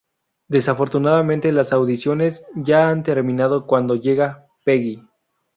[0.47, 5.03] Desafortunadamente, las audiciones ya han terminado cuando llega Peggy.